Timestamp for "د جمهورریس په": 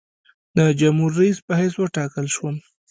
0.57-1.53